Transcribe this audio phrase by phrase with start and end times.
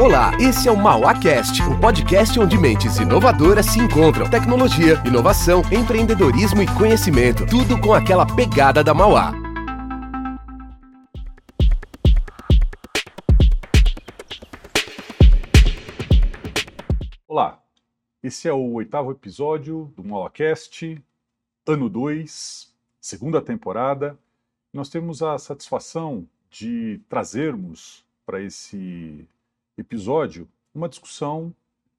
[0.00, 4.30] Olá, esse é o MauaCast, o um podcast onde mentes inovadoras se encontram.
[4.30, 7.44] Tecnologia, inovação, empreendedorismo e conhecimento.
[7.44, 9.32] Tudo com aquela pegada da Mauá.
[17.26, 17.60] Olá,
[18.22, 21.02] esse é o oitavo episódio do MauaCast,
[21.66, 24.16] ano 2, segunda temporada.
[24.72, 29.26] Nós temos a satisfação de trazermos para esse
[29.78, 31.54] episódio uma discussão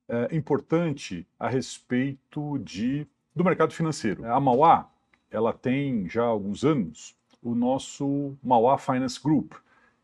[0.07, 4.25] é, importante a respeito de, do mercado financeiro.
[4.31, 4.89] A Mauá
[5.31, 9.53] ela tem já há alguns anos o nosso Mauá Finance Group,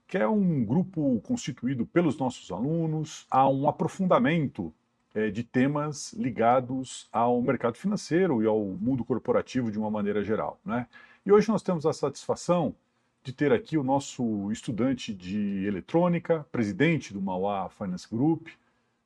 [0.07, 4.73] que é um grupo constituído pelos nossos alunos a um aprofundamento
[5.13, 10.59] é, de temas ligados ao mercado financeiro e ao mundo corporativo de uma maneira geral.
[10.63, 10.87] Né?
[11.25, 12.75] E hoje nós temos a satisfação
[13.25, 18.49] de ter aqui o nosso estudante de eletrônica, presidente do Mauá Finance Group,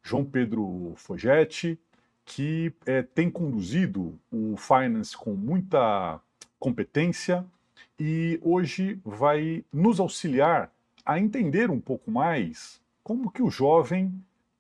[0.04, 1.80] João Pedro Fogetti,
[2.26, 6.20] que é, tem conduzido o Finance com muita
[6.60, 7.46] competência
[7.98, 10.70] e hoje vai nos auxiliar
[11.06, 14.14] a entender um pouco mais como que o jovem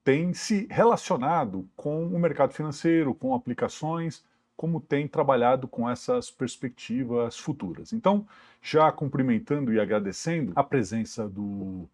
[0.05, 4.23] tem se relacionado com o mercado financeiro, com aplicações,
[4.59, 7.93] como tem trabalhado com essas perspectivas futuras.
[7.93, 8.27] Então,
[8.61, 11.87] já cumprimentando e agradecendo a presença do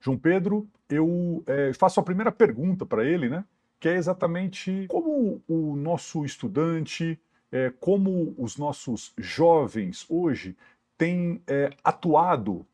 [0.00, 3.44] João Pedro, eu é, faço a primeira pergunta para ele, né?
[3.80, 7.18] Que é exatamente como o nosso estudante,
[7.50, 10.56] é, como os nossos jovens hoje
[10.96, 12.64] têm é, atuado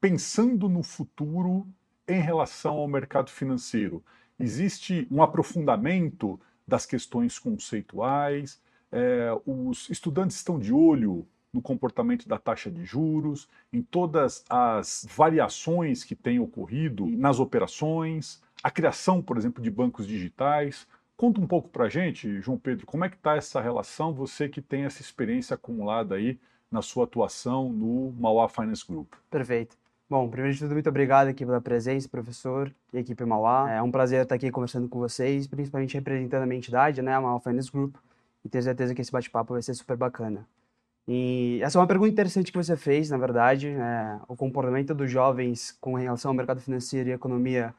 [0.00, 1.66] pensando no futuro
[2.06, 4.00] em relação ao mercado financeiro.
[4.38, 8.62] Existe um aprofundamento das questões conceituais,
[8.92, 15.06] é, os estudantes estão de olho no comportamento da taxa de juros, em todas as
[15.14, 20.86] variações que têm ocorrido nas operações, a criação, por exemplo, de bancos digitais.
[21.16, 24.48] Conta um pouco para a gente, João Pedro, como é que está essa relação, você
[24.48, 26.38] que tem essa experiência acumulada aí
[26.70, 29.12] na sua atuação no Mauá Finance Group.
[29.30, 29.76] Perfeito.
[30.08, 33.70] Bom, primeiro de tudo, muito obrigado aqui pela presença, professor e equipe Mauá.
[33.70, 37.20] É um prazer estar aqui conversando com vocês, principalmente representando a minha entidade, né, a
[37.20, 37.94] Mauá Finance Group
[38.44, 40.46] e tenho certeza que esse bate-papo vai ser super bacana.
[41.06, 43.68] E essa é uma pergunta interessante que você fez, na verdade.
[43.68, 47.74] É, o comportamento dos jovens com relação ao mercado financeiro e economia,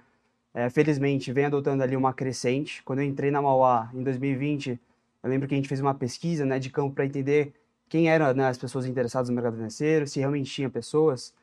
[0.53, 2.83] é, felizmente, vem adotando ali uma crescente.
[2.83, 4.79] Quando eu entrei na Mauá em 2020,
[5.23, 7.53] eu lembro que a gente fez uma pesquisa né, de campo para entender
[7.87, 11.33] quem eram né, as pessoas interessadas no mercado financeiro, se realmente tinha pessoas.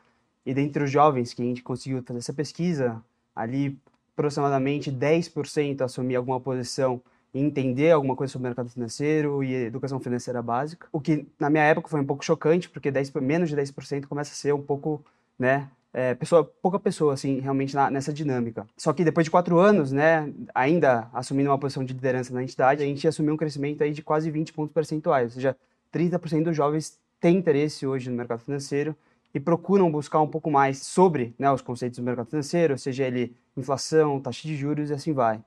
[0.44, 3.02] E dentre os jovens que a gente conseguiu fazer essa pesquisa,
[3.34, 3.78] ali
[4.12, 7.00] aproximadamente 10% assumia alguma posição
[7.32, 10.88] entender alguma coisa sobre o mercado financeiro e educação financeira básica.
[10.92, 14.32] O que, na minha época, foi um pouco chocante, porque 10, menos de 10% começa
[14.32, 15.04] a ser um pouco,
[15.38, 18.66] né, é, pessoa, pouca pessoa, assim, realmente na, nessa dinâmica.
[18.76, 22.82] Só que depois de quatro anos, né, ainda assumindo uma posição de liderança na entidade,
[22.82, 25.56] a gente assumiu um crescimento aí de quase 20 pontos percentuais, ou seja,
[25.92, 28.96] 30% dos jovens têm interesse hoje no mercado financeiro
[29.34, 33.34] e procuram buscar um pouco mais sobre né, os conceitos do mercado financeiro, seja ele
[33.56, 35.40] inflação, taxa de juros e assim vai.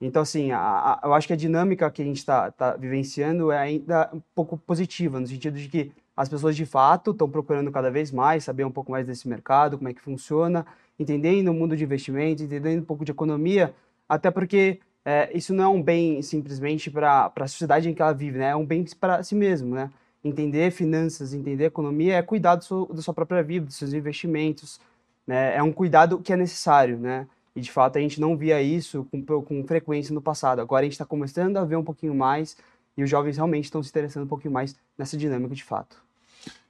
[0.00, 3.50] Então, assim, a, a, eu acho que a dinâmica que a gente está tá vivenciando
[3.50, 7.70] é ainda um pouco positiva, no sentido de que as pessoas, de fato, estão procurando
[7.70, 10.66] cada vez mais saber um pouco mais desse mercado, como é que funciona,
[10.98, 13.74] entendendo o mundo de investimentos, entendendo um pouco de economia,
[14.08, 18.12] até porque é, isso não é um bem simplesmente para a sociedade em que ela
[18.12, 18.50] vive, né?
[18.50, 19.74] é um bem para si mesmo.
[19.74, 19.90] Né?
[20.24, 24.80] Entender finanças, entender economia é cuidar da sua própria vida, dos seus investimentos,
[25.26, 25.56] né?
[25.56, 27.26] é um cuidado que é necessário, né?
[27.58, 30.60] E de fato a gente não via isso com, com frequência no passado.
[30.60, 32.56] Agora a gente está começando a ver um pouquinho mais
[32.96, 36.00] e os jovens realmente estão se interessando um pouquinho mais nessa dinâmica de fato.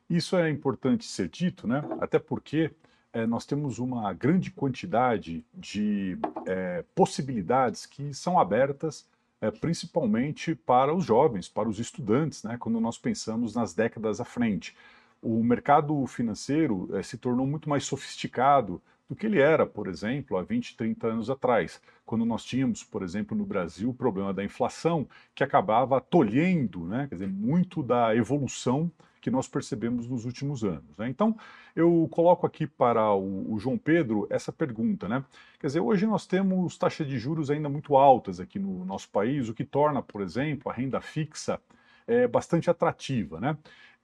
[0.09, 1.85] Isso é importante ser dito, né?
[2.01, 2.71] Até porque
[3.13, 6.17] é, nós temos uma grande quantidade de
[6.47, 9.07] é, possibilidades que são abertas
[9.43, 12.57] é, principalmente para os jovens, para os estudantes, né?
[12.59, 14.75] Quando nós pensamos nas décadas à frente.
[15.21, 20.43] O mercado financeiro se tornou muito mais sofisticado do que ele era, por exemplo, há
[20.43, 25.09] 20, 30 anos atrás, quando nós tínhamos, por exemplo, no Brasil, o problema da inflação,
[25.35, 28.91] que acabava tolhendo né, quer dizer, muito da evolução
[29.21, 30.97] que nós percebemos nos últimos anos.
[30.97, 31.09] Né?
[31.09, 31.37] Então,
[31.75, 35.09] eu coloco aqui para o, o, João Pedro essa pergunta.
[35.09, 35.25] Né?
[35.59, 39.49] Quer dizer, hoje nós temos taxas de juros ainda muito altas aqui no nosso país,
[39.49, 41.61] o que torna, por exemplo, a renda fixa
[42.07, 43.41] é, bastante atrativa.
[43.41, 43.57] Né?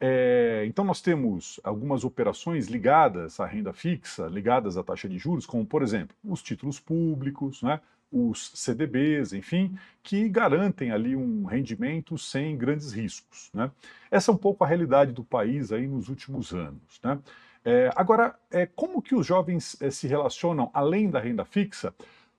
[0.07, 5.47] É, então, nós temos algumas operações ligadas à renda fixa, ligadas à taxa de juros,
[5.47, 7.81] como, por exemplo, os títulos públicos, né,
[8.13, 13.49] os CDBs, enfim, que garantem ali um rendimento sem grandes riscos.
[13.55, 13.71] Né?
[14.11, 17.01] Essa é um pouco a realidade do país aí nos últimos anos.
[17.03, 17.19] Né?
[17.65, 21.95] É, agora, é, como que os jovens é, se relacionam, além da renda fixa,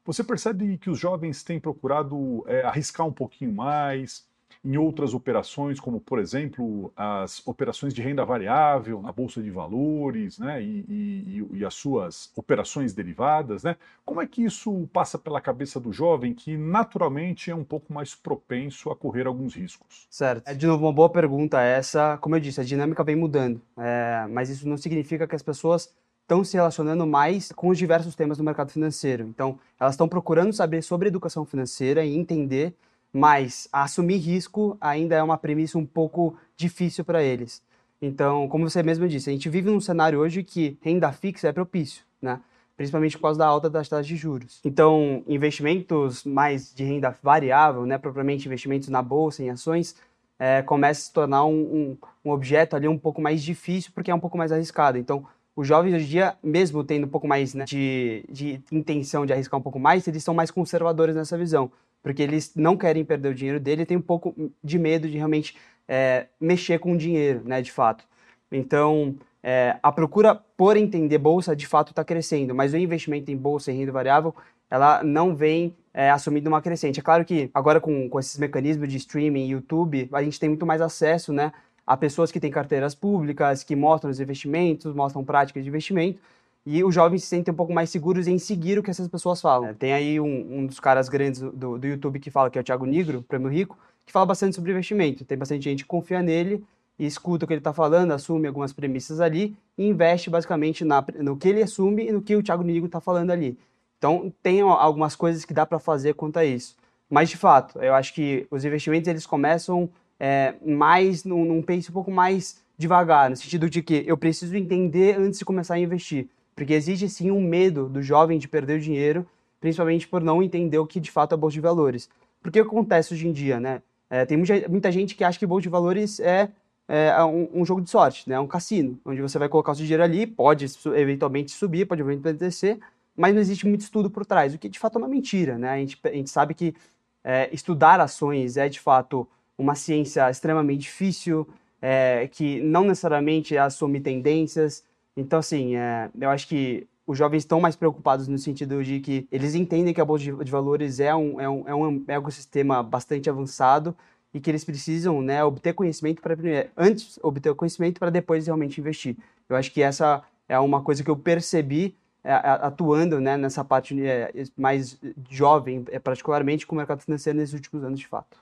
[0.06, 4.24] Você percebe que os jovens têm procurado é, arriscar um pouquinho mais
[4.64, 10.40] em outras operações, como, por exemplo, as operações de renda variável na Bolsa de Valores
[10.40, 13.64] né, e, e, e, as suas operações derivadas.
[13.64, 13.76] Né?
[14.04, 18.16] Como é que isso passa pela cabeça do jovem que, naturalmente, é um pouco mais
[18.16, 20.08] propenso a correr alguns riscos?
[20.10, 20.48] Certo.
[20.48, 22.18] É, de novo, uma boa pergunta essa.
[22.18, 25.94] Como eu disse, a dinâmica vem mudando, é, mas isso não significa que as pessoas
[26.26, 29.28] estão se relacionando mais com os diversos temas do mercado financeiro.
[29.28, 32.74] Então, elas estão procurando saber sobre educação financeira e entender,
[33.16, 37.64] mas assumir risco ainda é uma premissa um pouco difícil para eles.
[38.02, 41.54] Então, como você mesmo disse, a gente vive num cenário hoje que renda fixa é
[41.54, 42.42] propício, né?
[42.76, 44.60] principalmente por causa da alta das taxas de juros.
[44.66, 49.96] Então, investimentos mais de renda variável, né, propriamente investimentos na bolsa, em ações,
[50.38, 54.12] é, começa a se tornar um, um, um objeto ali um pouco mais difícil porque
[54.12, 54.98] é um pouco mais arriscado.
[54.98, 55.26] Então,
[55.56, 59.32] os jovens hoje em dia, mesmo tendo um pouco mais né, de, de intenção de
[59.32, 61.72] arriscar um pouco mais, eles são mais conservadores nessa visão,
[62.06, 65.18] porque eles não querem perder o dinheiro dele e têm um pouco de medo de
[65.18, 65.58] realmente
[65.88, 68.06] é, mexer com o dinheiro, né, de fato.
[68.52, 73.36] Então, é, a procura por entender bolsa de fato está crescendo, mas o investimento em
[73.36, 74.36] bolsa e renda variável
[74.70, 77.00] ela não vem é, assumindo uma crescente.
[77.00, 80.64] É claro que agora com, com esses mecanismos de streaming, YouTube, a gente tem muito
[80.64, 81.52] mais acesso, né,
[81.88, 86.20] a pessoas que têm carteiras públicas, que mostram os investimentos, mostram práticas de investimento,
[86.66, 89.40] e os jovens se sentem um pouco mais seguros em seguir o que essas pessoas
[89.40, 89.70] falam.
[89.70, 92.62] É, tem aí um, um, dos caras grandes do, do YouTube que fala, que é
[92.62, 95.24] o Thiago Negro, Prêmio Rico, que fala bastante sobre investimento.
[95.24, 96.64] Tem bastante gente que confia nele
[96.98, 101.06] e escuta o que ele está falando, assume algumas premissas ali e investe basicamente na,
[101.20, 103.58] no que ele assume e no que o Thiago Negro está falando ali.
[103.98, 106.76] Então, tem algumas coisas que dá para fazer quanto a isso.
[107.10, 109.90] Mas, de fato, eu acho que os investimentos eles começam
[110.20, 114.56] é, mais num, num pace um pouco mais devagar, no sentido de que eu preciso
[114.56, 116.28] entender antes de começar a investir.
[116.56, 119.26] Porque existe sim um medo do jovem de perder o dinheiro,
[119.60, 122.10] principalmente por não entender o que de fato é bolsa de valores.
[122.42, 123.82] Porque acontece hoje em dia, né?
[124.10, 126.50] É, tem muita, muita, gente que acha que bolsa de valores é,
[126.88, 128.40] é um, um, jogo de sorte, né?
[128.40, 130.66] Um cassino, onde você vai colocar o seu dinheiro ali, pode
[130.96, 132.80] eventualmente subir, pode eventualmente descer,
[133.18, 135.70] mas não existe muito estudo por trás, o que de fato é uma mentira, né?
[135.70, 136.76] A gente, a gente sabe que
[137.24, 139.28] é, estudar ações é de fato
[139.58, 141.48] uma ciência extremamente difícil,
[141.82, 144.84] é, que não necessariamente assume tendências.
[145.16, 149.28] Então, assim, é, eu acho que os jovens estão mais preocupados no sentido de que
[149.32, 153.30] eles entendem que a Bolsa de, Valores é um, é, um, é um ecossistema bastante
[153.30, 153.96] avançado
[154.34, 156.36] e que eles precisam né, obter conhecimento para
[156.76, 159.16] antes obter conhecimento para depois realmente investir.
[159.48, 163.96] Eu acho que essa é uma coisa que eu percebi é, atuando né, nessa parte
[164.04, 168.38] é, mais jovem, é, particularmente com o mercado financeiro nesses últimos anos de fato.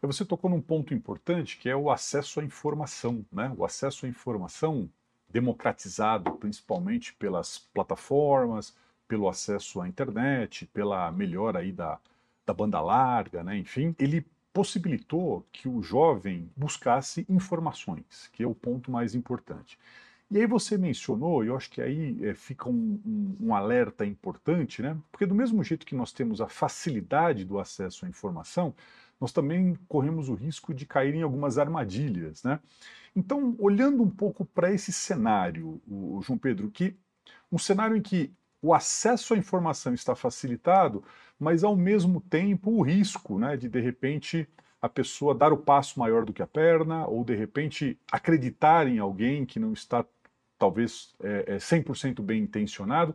[0.00, 3.52] Você tocou num ponto importante que é o acesso à informação, né?
[3.58, 4.88] O acesso à informação
[5.30, 8.74] democratizado principalmente pelas plataformas,
[9.06, 11.98] pelo acesso à internet, pela melhora aí da,
[12.46, 13.56] da banda larga, né?
[13.56, 19.78] Enfim, ele possibilitou que o jovem buscasse informações, que é o ponto mais importante.
[20.30, 24.04] E aí você mencionou, e eu acho que aí é, fica um, um, um, alerta
[24.04, 24.96] importante, né?
[25.10, 28.74] Porque do mesmo jeito que nós temos a facilidade do acesso à informação,
[29.20, 32.42] nós também corremos o risco de cair em algumas armadilhas.
[32.42, 32.60] Né?
[33.14, 36.96] Então, olhando um pouco para esse cenário, o João Pedro, que
[37.50, 41.02] um cenário em que o acesso à informação está facilitado,
[41.38, 44.48] mas ao mesmo tempo o risco né, de de repente
[44.80, 48.98] a pessoa dar o passo maior do que a perna, ou de repente acreditar em
[48.98, 50.04] alguém que não está
[50.56, 53.14] talvez é, é 100% bem intencionado.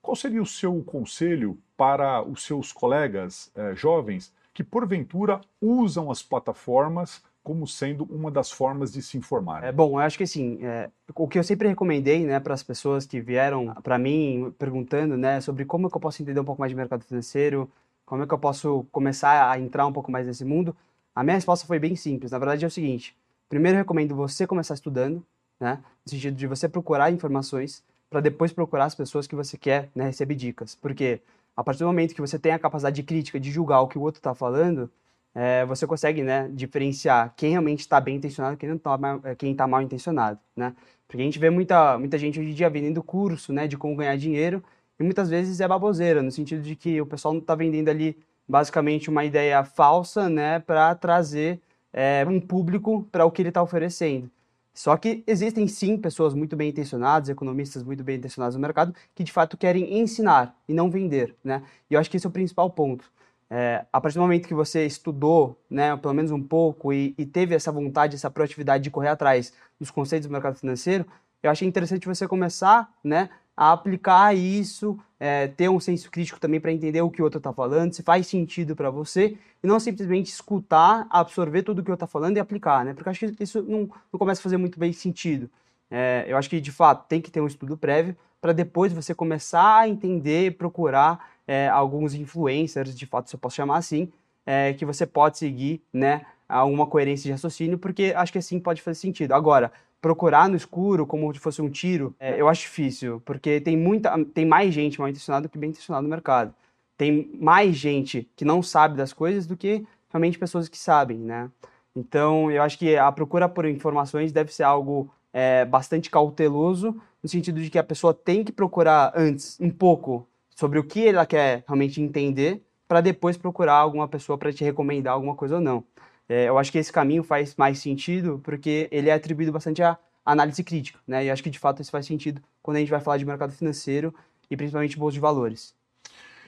[0.00, 6.20] Qual seria o seu conselho para os seus colegas é, jovens que porventura usam as
[6.20, 9.62] plataformas como sendo uma das formas de se informar.
[9.62, 12.62] É bom, eu acho que assim, é, o que eu sempre recomendei, né, para as
[12.64, 16.44] pessoas que vieram para mim perguntando, né, sobre como é que eu posso entender um
[16.44, 17.70] pouco mais de mercado financeiro,
[18.04, 20.74] como é que eu posso começar a entrar um pouco mais nesse mundo,
[21.14, 22.32] a minha resposta foi bem simples.
[22.32, 23.16] Na verdade é o seguinte:
[23.48, 25.24] primeiro eu recomendo você começar estudando,
[25.60, 29.88] né, no sentido de você procurar informações para depois procurar as pessoas que você quer,
[29.94, 31.20] né, receber dicas, porque
[31.58, 33.98] a partir do momento que você tem a capacidade de crítica, de julgar o que
[33.98, 34.88] o outro está falando,
[35.34, 38.98] é, você consegue, né, diferenciar quem realmente está bem intencionado e quem está
[39.36, 40.72] quem tá mal intencionado, né?
[41.08, 43.96] Porque a gente vê muita, muita gente hoje em dia vendendo curso, né, de como
[43.96, 44.62] ganhar dinheiro,
[45.00, 48.16] e muitas vezes é baboseira, no sentido de que o pessoal não está vendendo ali
[48.46, 51.60] basicamente uma ideia falsa, né, para trazer
[51.92, 54.30] é, um público para o que ele está oferecendo.
[54.78, 59.24] Só que existem sim pessoas muito bem intencionadas, economistas muito bem intencionados no mercado, que
[59.24, 61.64] de fato querem ensinar e não vender, né?
[61.90, 63.10] E eu acho que esse é o principal ponto.
[63.50, 67.26] É, a partir do momento que você estudou, né, pelo menos um pouco, e, e,
[67.26, 71.04] teve essa vontade, essa proatividade de correr atrás dos conceitos do mercado financeiro,
[71.42, 76.60] eu achei interessante você começar, né, a aplicar isso, é, ter um senso crítico também
[76.60, 79.80] para entender o que o outro está falando, se faz sentido para você, e não
[79.80, 82.94] simplesmente escutar, absorver tudo o que o outro está falando e aplicar, né?
[82.94, 85.50] Porque acho que isso não, não começa a fazer muito bem sentido.
[85.90, 89.12] É, eu acho que, de fato, tem que ter um estudo prévio para depois você
[89.12, 94.12] começar a entender, procurar é, alguns influencers, de fato, se eu posso chamar assim,
[94.46, 98.80] é, que você pode seguir, né, alguma coerência de raciocínio, porque acho que assim pode
[98.82, 99.32] fazer sentido.
[99.32, 103.76] Agora, procurar no escuro como se fosse um tiro, é, eu acho difícil, porque tem
[103.76, 106.54] muita, tem mais gente mal intencionada do que bem intencionada no mercado.
[106.96, 111.50] Tem mais gente que não sabe das coisas do que realmente pessoas que sabem, né?
[111.94, 117.28] Então, eu acho que a procura por informações deve ser algo é, bastante cauteloso, no
[117.28, 121.26] sentido de que a pessoa tem que procurar antes um pouco sobre o que ela
[121.26, 125.84] quer realmente entender, para depois procurar alguma pessoa para te recomendar alguma coisa ou não.
[126.28, 129.98] É, eu acho que esse caminho faz mais sentido porque ele é atribuído bastante à
[130.24, 131.24] análise crítica, né?
[131.24, 133.52] E acho que de fato isso faz sentido quando a gente vai falar de mercado
[133.52, 134.14] financeiro
[134.50, 135.74] e principalmente bolsa de valores.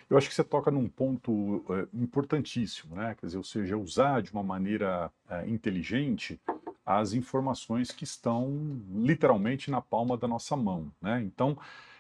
[0.08, 3.14] Eu acho que você toca num ponto é, importantíssimo, né?
[3.18, 6.38] Quer dizer, ou seja, usar de uma maneira é, inteligente
[6.84, 8.50] as informações que estão
[8.92, 11.22] literalmente na palma da nossa mão, né?
[11.22, 11.56] Então,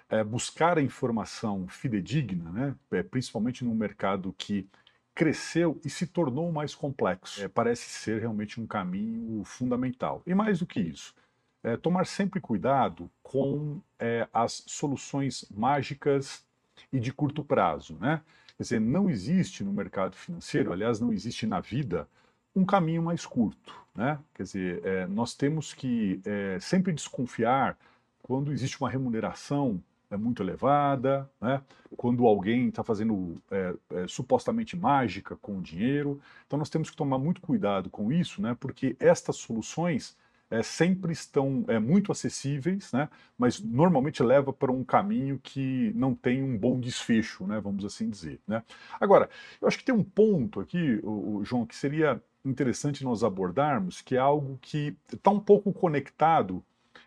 [0.08, 2.74] é, buscar a informação fidedigna, né?
[2.90, 4.66] É, principalmente num mercado que
[5.14, 7.42] cresceu e se tornou mais complexo.
[7.42, 10.22] É, parece ser realmente um caminho fundamental.
[10.26, 11.14] E mais do que isso,
[11.62, 16.44] é, tomar sempre cuidado com é, as soluções mágicas
[16.92, 17.96] e de curto prazo.
[18.00, 18.20] Né?
[18.56, 22.08] Quer dizer, não existe no mercado financeiro, aliás, não existe na vida,
[22.54, 23.74] um caminho mais curto.
[23.94, 24.18] Né?
[24.34, 27.76] Quer dizer, é, nós temos que é, sempre desconfiar
[28.22, 31.62] quando existe uma remuneração é muito elevada, né?
[31.96, 36.20] quando alguém está fazendo é, é, supostamente mágica com o dinheiro.
[36.46, 38.56] Então nós temos que tomar muito cuidado com isso, né?
[38.58, 40.16] porque estas soluções
[40.50, 43.08] é, sempre estão é, muito acessíveis, né?
[43.38, 47.60] mas normalmente leva para um caminho que não tem um bom desfecho, né?
[47.60, 48.40] vamos assim dizer.
[48.48, 48.62] Né?
[49.00, 49.30] Agora,
[49.62, 54.00] eu acho que tem um ponto aqui, o, o João, que seria interessante nós abordarmos,
[54.00, 56.64] que é algo que está um pouco conectado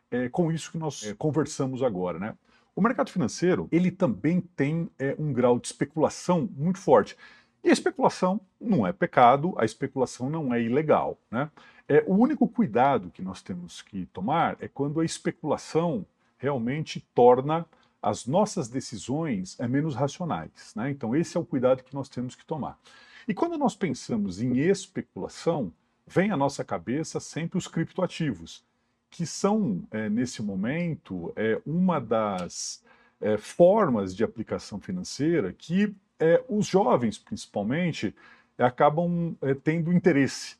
[0.09, 2.37] é, com isso que nós é, conversamos agora, né?
[2.75, 7.15] O mercado financeiro, ele também tem é, um grau de especulação muito forte.
[7.63, 11.17] E a especulação não é pecado, a especulação não é ilegal.
[11.29, 11.51] Né?
[11.87, 16.03] É, o único cuidado que nós temos que tomar é quando a especulação
[16.37, 17.65] realmente torna
[18.01, 20.73] as nossas decisões é, menos racionais.
[20.75, 20.89] Né?
[20.89, 22.77] Então, esse é o cuidado que nós temos que tomar.
[23.27, 25.71] E quando nós pensamos em especulação,
[26.07, 28.65] vem à nossa cabeça sempre os criptoativos
[29.13, 32.83] que são, é, nesse momento, é, uma das
[33.21, 35.95] é, formas de aplicação financeira que
[36.47, 38.15] os jovens, principalmente,
[38.57, 40.55] acabam tendo interesse,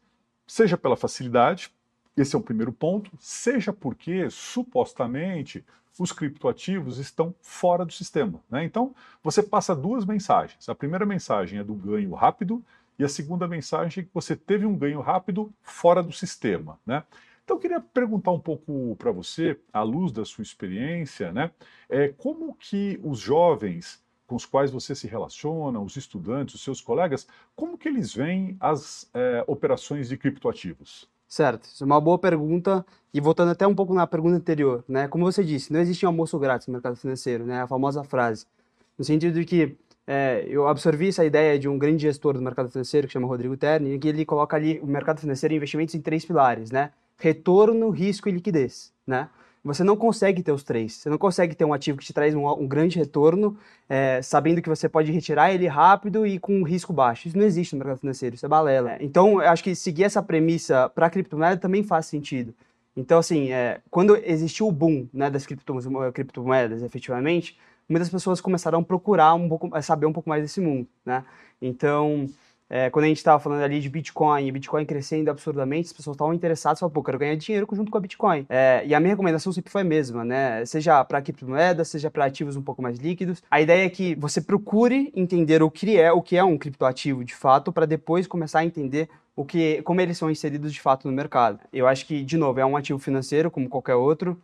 [0.46, 1.72] seja pela facilidade,
[2.18, 5.64] esse é o primeiro ponto, seja porque, supostamente,
[5.98, 8.42] os criptoativos estão fora do sistema.
[8.50, 8.66] Né?
[8.66, 8.94] Então,
[9.24, 10.68] você passa duas mensagens.
[10.68, 12.62] A primeira mensagem é do ganho rápido,
[13.00, 16.78] e a segunda mensagem é que você teve um ganho rápido fora do sistema.
[16.86, 17.04] Né?
[17.44, 21.52] Então, eu queria perguntar um pouco para você, à luz da sua experiência, né,
[21.90, 26.82] é, como que os jovens com os quais você se relaciona, os estudantes, os seus
[26.82, 31.10] colegas, como que eles veem as é, operações de criptoativos?
[31.28, 32.86] Certo, isso é uma boa pergunta.
[33.14, 35.08] E voltando até um pouco na pergunta anterior, né?
[35.08, 37.62] Como você disse, não existe um almoço grátis no mercado financeiro, né?
[37.62, 38.46] A famosa frase.
[38.98, 42.70] No sentido de que é, eu absorvi essa ideia de um grande gestor do mercado
[42.70, 45.96] financeiro, que chama Rodrigo Terni, e que ele coloca ali o mercado financeiro e investimentos
[45.96, 46.92] em três pilares, né?
[47.24, 49.30] Retorno, risco e liquidez, né?
[49.64, 50.92] Você não consegue ter os três.
[50.92, 54.62] Você não consegue ter um ativo que te traz um, um grande retorno, é, sabendo
[54.62, 57.30] que você pode retirar ele rápido e com um risco baixo.
[57.30, 58.96] Isso não existe no mercado financeiro, isso é balela.
[58.96, 62.54] É, então, eu acho que seguir essa premissa para a criptomoeda também faz sentido.
[62.94, 68.84] Então, assim, é, quando existiu o boom né, das criptomoedas, efetivamente, muitas pessoas começaram a
[68.84, 71.24] procurar um pouco, a saber um pouco mais desse mundo, né?
[71.62, 72.28] Então,
[72.76, 76.16] é, quando a gente estava falando ali de Bitcoin, e Bitcoin crescendo absurdamente, as pessoas
[76.16, 78.48] estavam interessadas, falaram, pô, quero ganhar dinheiro junto com a Bitcoin.
[78.50, 80.66] É, e a minha recomendação sempre foi a mesma, né?
[80.66, 83.44] Seja para criptomoedas, seja para ativos um pouco mais líquidos.
[83.52, 87.24] A ideia é que você procure entender o que é, o que é um criptoativo
[87.24, 91.08] de fato, para depois começar a entender o que, como eles são inseridos de fato
[91.08, 91.60] no mercado.
[91.72, 94.36] Eu acho que, de novo, é um ativo financeiro, como qualquer outro.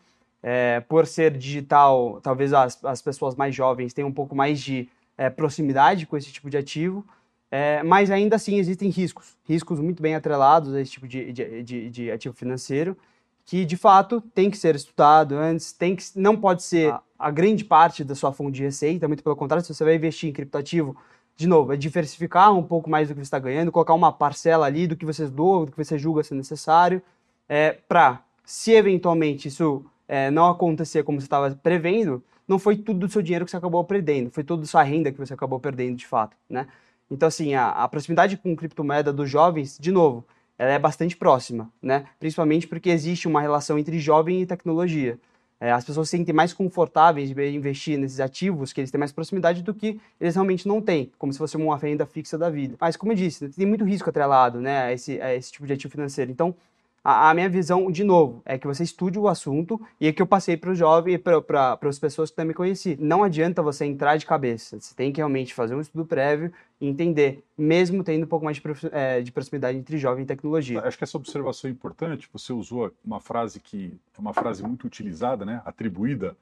[0.44, 4.88] É, por ser digital, talvez as, as pessoas mais jovens tenham um pouco mais de
[5.18, 7.04] é, proximidade com esse tipo de ativo.
[7.52, 11.64] É, mas ainda assim existem riscos, riscos muito bem atrelados a esse tipo de, de,
[11.64, 12.96] de, de, ativo financeiro,
[13.44, 17.32] que de fato tem que ser estudado antes, tem que, não pode ser a, a,
[17.32, 20.34] grande parte da sua fonte de receita, muito pelo contrário, se você vai investir em
[20.34, 20.96] criptoativo,
[21.36, 24.68] de novo, é diversificar um pouco mais do que você está ganhando, colocar uma parcela
[24.68, 27.02] ali do que você doa, do que você julga ser necessário,
[27.48, 33.08] é, para, se eventualmente isso é, não acontecer como você estava prevendo, não foi tudo
[33.08, 35.96] do seu dinheiro que você acabou perdendo, foi toda sua renda que você acabou perdendo
[35.96, 36.68] de fato, né?
[37.10, 40.26] Então, assim, a, a proximidade com criptomoeda dos jovens, de novo,
[40.58, 42.06] ela é bastante próxima, né?
[42.20, 45.18] Principalmente porque existe uma relação entre jovem e tecnologia.
[45.62, 49.12] É, as pessoas se sentem mais confortáveis de investir nesses ativos, que eles têm mais
[49.12, 52.76] proximidade do que eles realmente não têm, como se fosse uma renda fixa da vida.
[52.80, 55.74] Mas, como eu disse, tem muito risco atrelado né, a, esse, a esse tipo de
[55.74, 56.32] ativo financeiro.
[56.32, 56.56] Então,
[57.04, 60.22] a, a, minha visão, de novo, é que você estude o assunto e é que
[60.22, 62.98] eu passei para o jovem e para as pessoas que também conheci.
[63.00, 64.80] Não adianta você entrar de cabeça.
[64.80, 68.58] Você tem que realmente fazer um estudo prévio e entender, mesmo tendo um pouco mais
[68.58, 70.82] de, é, de proximidade entre jovem e tecnologia.
[70.82, 72.30] Acho que essa observação é importante.
[72.34, 76.36] Você usou uma frase que é uma frase muito utilizada, né, atribuída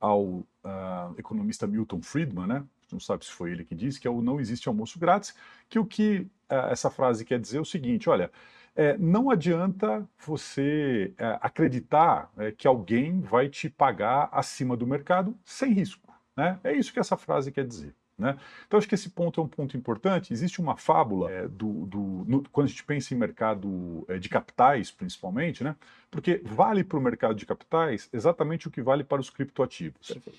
[0.00, 0.44] ao uh,
[1.16, 2.64] economista Milton Friedman, né?
[2.90, 5.34] Não sabe se foi ele que disse que é o não existe almoço grátis.
[5.68, 8.30] Que o que uh, essa frase quer dizer é o seguinte: olha
[8.74, 15.36] é, não adianta você é, acreditar é, que alguém vai te pagar acima do mercado
[15.44, 16.12] sem risco.
[16.36, 16.58] Né?
[16.64, 17.94] É isso que essa frase quer dizer.
[18.18, 18.38] Né?
[18.66, 20.32] Então, acho que esse ponto é um ponto importante.
[20.32, 24.28] Existe uma fábula é, do, do no, quando a gente pensa em mercado é, de
[24.28, 25.76] capitais, principalmente, né?
[26.10, 30.08] porque vale para o mercado de capitais exatamente o que vale para os criptoativos.
[30.08, 30.38] Perfeito.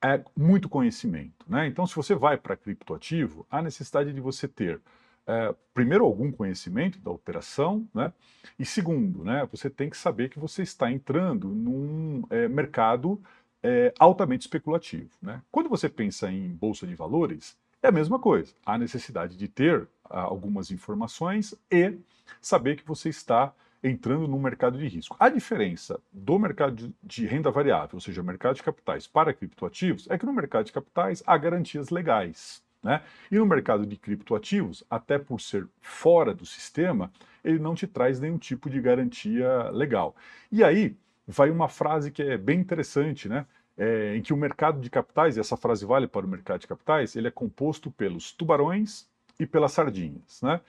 [0.00, 1.44] É muito conhecimento.
[1.48, 1.66] Né?
[1.66, 4.80] Então, se você vai para criptoativo, há necessidade de você ter
[5.28, 8.10] é, primeiro, algum conhecimento da operação, né?
[8.58, 13.20] e segundo, né, você tem que saber que você está entrando num é, mercado
[13.62, 15.10] é, altamente especulativo.
[15.20, 15.42] Né?
[15.52, 18.54] Quando você pensa em bolsa de valores, é a mesma coisa.
[18.64, 21.94] Há necessidade de ter ah, algumas informações e
[22.40, 23.52] saber que você está
[23.84, 25.14] entrando num mercado de risco.
[25.20, 30.08] A diferença do mercado de, de renda variável, ou seja, mercado de capitais para criptoativos,
[30.10, 32.62] é que no mercado de capitais há garantias legais.
[32.82, 33.02] Né?
[33.30, 37.10] E no mercado de criptoativos, até por ser fora do sistema,
[37.44, 40.14] ele não te traz nenhum tipo de garantia legal.
[40.50, 43.46] E aí vai uma frase que é bem interessante, né?
[43.76, 46.66] É, em que o mercado de capitais, e essa frase vale para o mercado de
[46.66, 49.06] capitais, ele é composto pelos tubarões
[49.38, 50.42] e pelas sardinhas.
[50.42, 50.60] Né?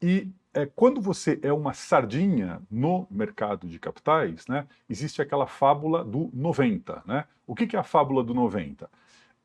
[0.00, 6.04] E é, quando você é uma sardinha no mercado de capitais, né, existe aquela fábula
[6.04, 7.02] do 90.
[7.04, 7.24] Né?
[7.46, 8.88] O que, que é a fábula do 90?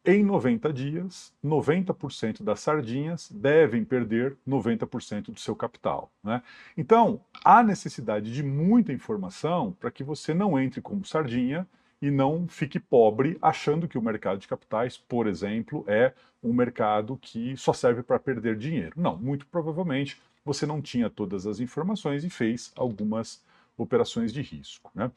[0.09, 6.09] Em 90 dias, 90% das sardinhas devem perder 90% do seu capital.
[6.23, 6.41] Né?
[6.77, 11.67] Então, há necessidade de muita informação para que você não entre como sardinha
[12.01, 17.17] e não fique pobre achando que o mercado de capitais, por exemplo, é um mercado
[17.21, 18.93] que só serve para perder dinheiro.
[18.95, 23.43] Não, muito provavelmente você não tinha todas as informações e fez algumas
[23.77, 24.91] operações de risco.
[24.93, 25.11] Né?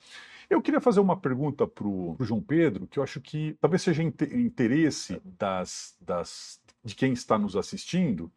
[0.49, 4.03] Eu queria fazer uma pergunta para o João Pedro, que eu acho que talvez seja
[4.03, 8.31] interesse das, das, de quem está nos assistindo,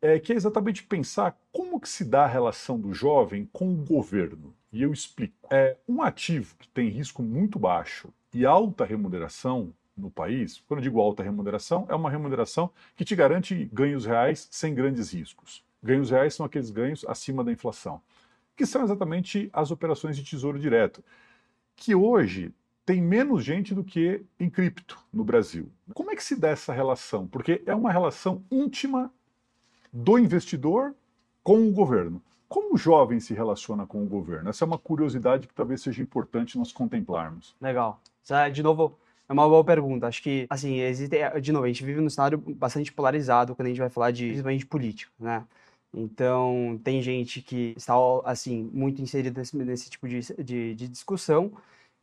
[0.00, 3.84] é, que é exatamente pensar como que se dá a relação do jovem com o
[3.84, 4.54] governo.
[4.72, 5.34] E eu explico.
[5.50, 10.84] É, um ativo que tem risco muito baixo e alta remuneração no país, quando eu
[10.84, 15.64] digo alta remuneração, é uma remuneração que te garante ganhos reais sem grandes riscos.
[15.82, 18.02] Ganhos reais são aqueles ganhos acima da inflação
[18.56, 21.04] que são exatamente as operações de tesouro direto,
[21.76, 22.52] que hoje
[22.84, 25.70] tem menos gente do que em cripto no Brasil.
[25.92, 27.26] Como é que se dá essa relação?
[27.26, 29.12] Porque é uma relação íntima
[29.92, 30.94] do investidor
[31.42, 32.22] com o governo.
[32.48, 34.48] Como o jovem se relaciona com o governo?
[34.48, 37.56] Essa é uma curiosidade que talvez seja importante nós contemplarmos.
[37.60, 38.00] Legal.
[38.52, 38.96] De novo,
[39.28, 40.06] é uma boa pergunta.
[40.06, 43.70] Acho que, assim, existe, de novo, a gente vive num cenário bastante polarizado quando a
[43.70, 45.44] gente vai falar de, principalmente, política, né?
[45.96, 47.94] Então, tem gente que está,
[48.26, 51.50] assim, muito inserida nesse, nesse tipo de, de, de, discussão,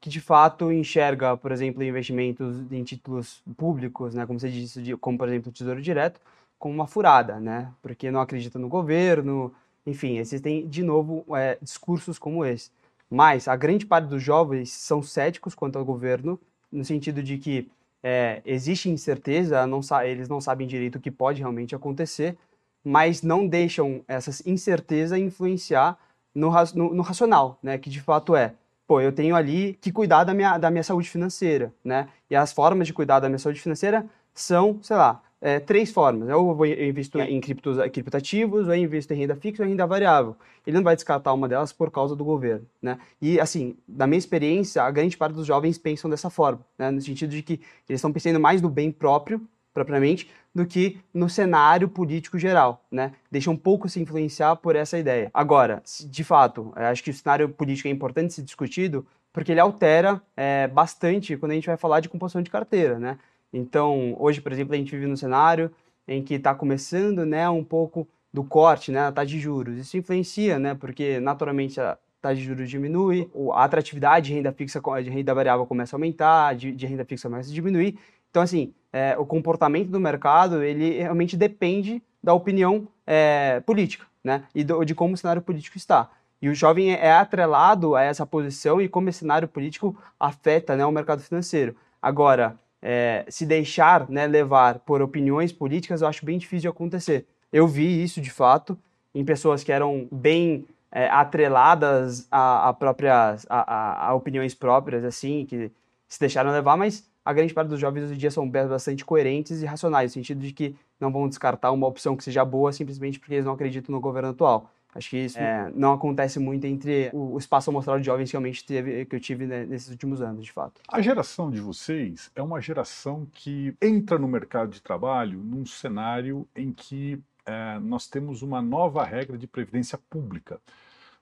[0.02, 5.18] que de fato enxerga, por exemplo, investimentos em títulos públicos, né, como você disse, como
[5.18, 6.20] por exemplo o Tesouro Direto,
[6.58, 9.54] como uma furada, né, porque não acredita no governo,
[9.86, 12.72] enfim, existem, de novo, é, discursos como esse.
[13.10, 16.40] Mas a grande parte dos jovens são céticos quanto ao governo,
[16.72, 17.70] no sentido de que
[18.02, 22.36] é, existe incerteza, não eles não sabem direito o que pode realmente acontecer,
[22.84, 25.98] mas não deixam essa incerteza influenciar
[26.34, 27.78] no, no, no, racional, né?
[27.78, 28.54] Que de fato é,
[28.88, 32.10] pô, eu tenho ali que cuidar da minha, da minha saúde financeira, né?
[32.30, 36.30] E as formas de cuidar da minha saúde financeira são, sei lá, é, três formas.
[36.30, 39.86] Ou eu invisto em criptos, criptativos, ou eu invisto em renda fixa ou em renda
[39.86, 40.36] variável.
[40.66, 42.98] Ele não vai descartar uma delas por causa do governo, né?
[43.22, 46.90] E, assim, da minha experiência, a grande parte dos jovens pensam dessa forma, né?
[46.90, 47.54] No sentido de que
[47.88, 53.14] eles estão pensando mais no bem próprio propriamente, do que no cenário político geral, né?
[53.32, 55.32] Deixa um pouco se influenciar por essa ideia.
[55.34, 60.22] Agora, de fato, acho que o cenário político é importante ser discutido porque ele altera
[60.38, 63.18] é, bastante quando a gente vai falar de composição de carteira, né?
[63.52, 65.72] Então, hoje, por exemplo, a gente vive num cenário
[66.08, 69.78] em que está começando, né, um pouco do corte, né, taxa de juros.
[69.78, 74.82] Isso influencia, né, porque naturalmente a, taxa de juros diminui, a atratividade de renda fixa,
[75.04, 78.00] de renda variável começa a aumentar, de, de renda fixa começa a diminuir.
[78.30, 84.44] Então, assim, é, o comportamento do mercado, ele realmente depende da opinião é, política, né?
[84.54, 86.10] E do, de como o cenário político está.
[86.40, 90.86] E o jovem é atrelado a essa posição e como esse cenário político afeta né,
[90.86, 91.76] o mercado financeiro.
[92.02, 97.26] Agora, é, se deixar né, levar por opiniões políticas, eu acho bem difícil de acontecer.
[97.52, 98.78] Eu vi isso de fato
[99.16, 105.06] em pessoas que eram bem é, atreladas a, a próprias a, a, a, opiniões próprias,
[105.06, 105.72] assim, que
[106.10, 109.62] se deixaram levar, mas a grande parte dos jovens hoje em dia são bastante coerentes
[109.62, 113.20] e racionais, no sentido de que não vão descartar uma opção que seja boa simplesmente
[113.20, 114.70] porque eles não acreditam no governo atual.
[114.96, 118.34] Acho que isso é, não acontece muito entre o, o espaço amostral de jovens que
[118.34, 120.82] realmente teve, que eu tive né, nesses últimos anos, de fato.
[120.88, 126.48] A geração de vocês é uma geração que entra no mercado de trabalho num cenário
[126.56, 130.62] em que é, nós temos uma nova regra de previdência pública.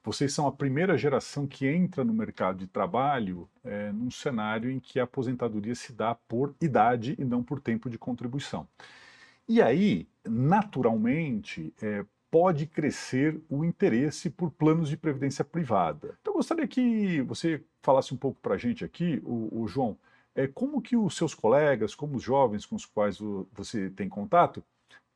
[0.03, 4.79] Vocês são a primeira geração que entra no mercado de trabalho é, num cenário em
[4.79, 8.67] que a aposentadoria se dá por idade e não por tempo de contribuição.
[9.47, 16.17] E aí, naturalmente, é, pode crescer o interesse por planos de previdência privada.
[16.21, 19.97] Então, eu gostaria que você falasse um pouco para a gente aqui, o, o João,
[20.33, 24.07] é, como que os seus colegas, como os jovens com os quais o, você tem
[24.09, 24.63] contato,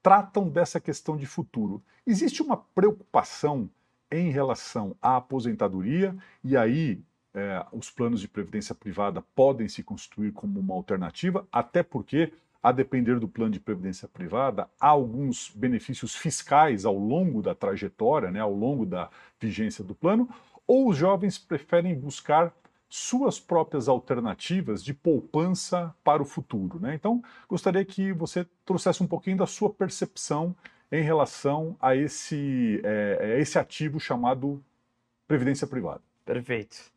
[0.04, 1.82] tratam dessa questão de futuro.
[2.06, 3.70] Existe uma preocupação
[4.20, 7.02] em relação à aposentadoria, e aí
[7.34, 12.32] é, os planos de previdência privada podem se constituir como uma alternativa, até porque
[12.64, 18.32] a depender do plano de previdência privada, há alguns benefícios fiscais ao longo da trajetória,
[18.32, 19.08] né, ao longo da
[19.40, 20.28] vigência do plano,
[20.66, 22.52] ou os jovens preferem buscar
[22.90, 26.80] suas próprias alternativas de poupança para o futuro.
[26.80, 26.96] Né?
[26.96, 30.56] Então, gostaria que você trouxesse um pouquinho da sua percepção
[30.92, 34.64] em relação a esse, é, a esse ativo chamado
[35.28, 36.02] previdência privada.
[36.24, 36.96] Perfeito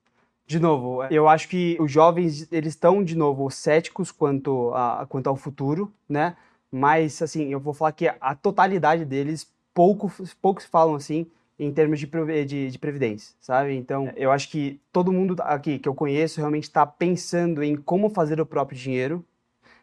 [0.48, 5.26] de novo, eu acho que os jovens, eles estão, de novo, céticos quanto, a, quanto
[5.26, 6.38] ao futuro, né?
[6.72, 11.26] Mas, assim, eu vou falar que a totalidade deles, pouco, poucos falam assim,
[11.58, 12.06] em termos de,
[12.46, 13.74] de, de, previdência, sabe?
[13.74, 18.08] Então, eu acho que todo mundo aqui que eu conheço realmente está pensando em como
[18.08, 19.22] fazer o próprio dinheiro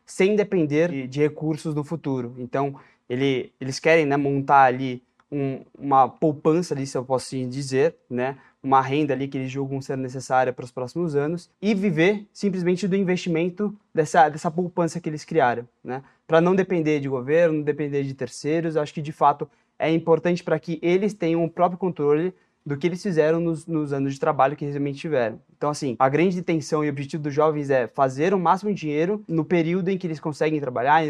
[0.04, 2.34] sem depender de, de recursos no futuro.
[2.40, 2.76] Então,
[3.10, 7.96] ele, eles querem né, montar ali um, uma poupança ali, se eu posso assim dizer,
[8.10, 8.38] né?
[8.66, 12.88] uma renda ali que eles julgam ser necessária para os próximos anos e viver simplesmente
[12.88, 16.02] do investimento dessa, dessa poupança que eles criaram, né?
[16.26, 20.44] Para não depender de governo, não depender de terceiros, acho que de fato é importante
[20.44, 22.34] para que eles tenham o próprio controle
[22.66, 25.40] do que eles fizeram nos, nos, anos de trabalho que realmente tiveram.
[25.56, 29.24] Então, assim, a grande intenção e objetivo dos jovens é fazer o máximo de dinheiro
[29.28, 31.04] no período em que eles conseguem trabalhar,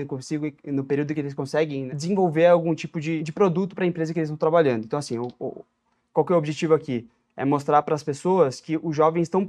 [0.65, 4.13] no período em que eles conseguem desenvolver algum tipo de, de produto para a empresa
[4.13, 4.83] que eles estão trabalhando.
[4.83, 5.63] Então, assim, o, o,
[6.11, 7.07] qual que é o objetivo aqui?
[7.35, 9.45] é mostrar para as pessoas que os jovens estão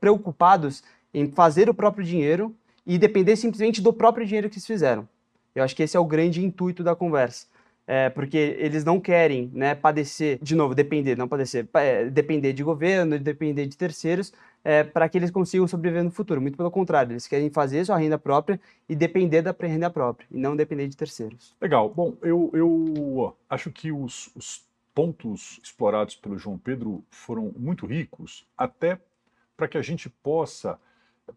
[0.00, 2.54] preocupados em fazer o próprio dinheiro
[2.86, 5.06] e depender simplesmente do próprio dinheiro que eles fizeram.
[5.54, 7.46] Eu acho que esse é o grande intuito da conversa.
[7.94, 12.62] É, porque eles não querem né, padecer, de novo, depender, não padecer, é, depender de
[12.62, 14.32] governo, depender de terceiros,
[14.64, 16.40] é, para que eles consigam sobreviver no futuro.
[16.40, 20.38] Muito pelo contrário, eles querem fazer sua renda própria e depender da renda própria, e
[20.38, 21.54] não depender de terceiros.
[21.60, 21.90] Legal.
[21.90, 28.46] Bom, eu, eu acho que os, os pontos explorados pelo João Pedro foram muito ricos,
[28.56, 28.98] até
[29.54, 30.78] para que a gente possa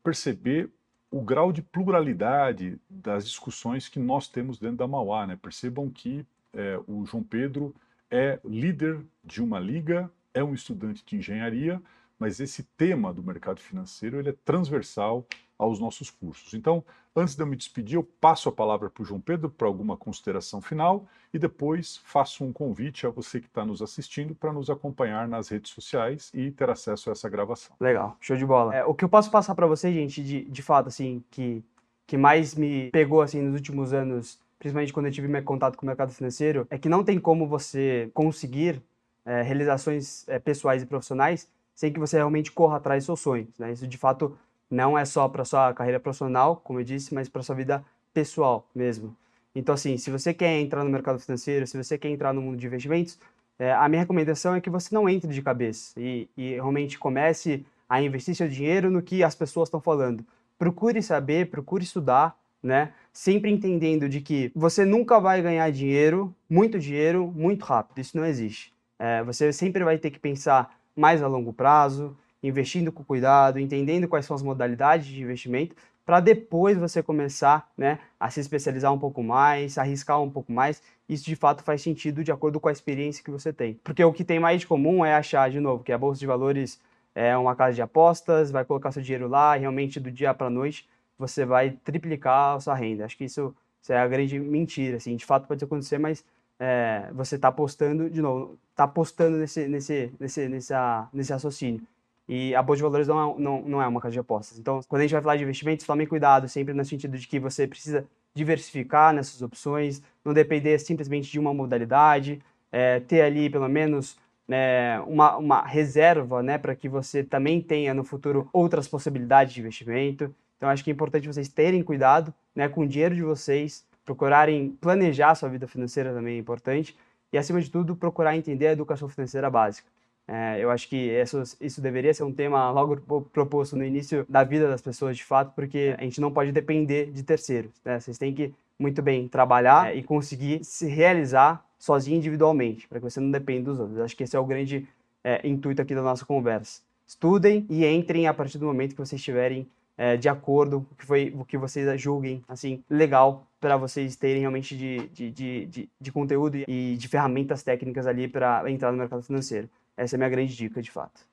[0.01, 0.69] perceber
[1.11, 5.27] o grau de pluralidade das discussões que nós temos dentro da Mauá.
[5.27, 5.37] Né?
[5.41, 7.75] Percebam que é, o João Pedro
[8.09, 11.81] é líder de uma liga, é um estudante de engenharia,
[12.17, 15.25] mas esse tema do mercado financeiro ele é transversal
[15.57, 16.53] aos nossos cursos.
[16.53, 16.83] Então,
[17.15, 19.95] antes de eu me despedir, eu passo a palavra para o João Pedro para alguma
[19.95, 24.69] consideração final e depois faço um convite a você que está nos assistindo para nos
[24.69, 27.75] acompanhar nas redes sociais e ter acesso a essa gravação.
[27.79, 28.75] Legal, show de bola.
[28.75, 31.63] É, o que eu posso passar para você, gente, de, de fato, assim, que,
[32.05, 35.85] que mais me pegou, assim, nos últimos anos, principalmente quando eu tive meu contato com
[35.85, 38.81] o mercado financeiro, é que não tem como você conseguir
[39.25, 43.59] é, realizações é, pessoais e profissionais sem que você realmente corra atrás dos seus sonhos,
[43.59, 43.71] né?
[43.71, 44.37] Isso, de fato,
[44.71, 48.67] não é só para sua carreira profissional, como eu disse, mas para sua vida pessoal
[48.73, 49.15] mesmo.
[49.53, 52.57] Então, assim, se você quer entrar no mercado financeiro, se você quer entrar no mundo
[52.57, 53.19] de investimentos,
[53.57, 57.65] é, a minha recomendação é que você não entre de cabeça e, e realmente comece
[57.87, 60.25] a investir seu dinheiro no que as pessoas estão falando.
[60.57, 62.91] Procure saber, procure estudar, né?
[63.13, 67.99] Sempre entendendo de que você nunca vai ganhar dinheiro, muito dinheiro, muito rápido.
[67.99, 68.73] Isso não existe.
[68.97, 74.07] É, você sempre vai ter que pensar mais a longo prazo, investindo com cuidado, entendendo
[74.07, 75.75] quais são as modalidades de investimento,
[76.05, 80.81] para depois você começar né, a se especializar um pouco mais, arriscar um pouco mais.
[81.07, 83.79] Isso de fato faz sentido de acordo com a experiência que você tem.
[83.83, 86.25] Porque o que tem mais de comum é achar, de novo, que a Bolsa de
[86.25, 86.79] Valores
[87.13, 90.87] é uma casa de apostas, vai colocar seu dinheiro lá realmente do dia para noite
[91.17, 93.05] você vai triplicar a sua renda.
[93.05, 94.97] Acho que isso, isso é a grande mentira.
[94.97, 95.15] Assim.
[95.15, 96.23] De fato pode acontecer, mas
[96.59, 101.81] é, você está apostando, de novo, está apostando nesse, nesse, nesse, nessa, nesse raciocínio.
[102.27, 104.57] E a Bolsa de Valores não é, não, não é uma casa de apostas.
[104.57, 107.39] Então, quando a gente vai falar de investimentos, tome cuidado sempre no sentido de que
[107.39, 113.69] você precisa diversificar nessas opções, não depender simplesmente de uma modalidade, é, ter ali pelo
[113.69, 119.53] menos né, uma, uma reserva né, para que você também tenha no futuro outras possibilidades
[119.53, 120.33] de investimento.
[120.57, 124.69] Então, acho que é importante vocês terem cuidado né, com o dinheiro de vocês, procurarem
[124.79, 126.95] planejar a sua vida financeira também é importante,
[127.33, 129.89] e acima de tudo, procurar entender a educação financeira básica.
[130.27, 132.97] É, eu acho que isso, isso deveria ser um tema logo
[133.31, 137.11] proposto no início da vida das pessoas, de fato, porque a gente não pode depender
[137.11, 137.71] de terceiros.
[137.83, 137.99] Né?
[137.99, 143.03] Vocês têm que, muito bem, trabalhar é, e conseguir se realizar sozinho individualmente, para que
[143.03, 143.99] você não dependa dos outros.
[143.99, 144.87] Acho que esse é o grande
[145.23, 146.81] é, intuito aqui da nossa conversa.
[147.05, 151.05] Estudem e entrem a partir do momento que vocês estiverem é, de acordo o que
[151.05, 155.89] foi o que vocês julguem assim legal para vocês terem realmente de, de, de, de,
[155.99, 159.69] de conteúdo e de ferramentas técnicas ali para entrar no mercado financeiro.
[159.97, 161.25] Essa é a minha grande dica, de fato.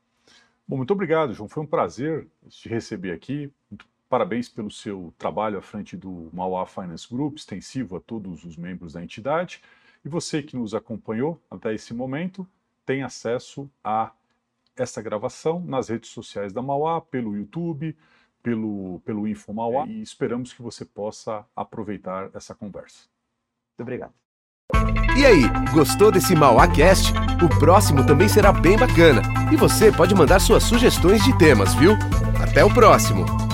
[0.66, 1.48] Bom, muito obrigado, João.
[1.48, 3.52] Foi um prazer te receber aqui.
[4.08, 8.92] Parabéns pelo seu trabalho à frente do Mauá Finance Group, extensivo a todos os membros
[8.92, 9.60] da entidade.
[10.04, 12.46] E você que nos acompanhou até esse momento
[12.86, 14.12] tem acesso a
[14.76, 17.96] essa gravação nas redes sociais da Mauá, pelo YouTube,
[18.42, 23.06] pelo, pelo Info Mauá, e esperamos que você possa aproveitar essa conversa.
[23.70, 24.12] Muito obrigado.
[25.16, 27.12] E aí, gostou desse MauáCast?
[27.44, 29.22] O próximo também será bem bacana.
[29.52, 31.92] E você pode mandar suas sugestões de temas, viu?
[32.42, 33.51] Até o próximo!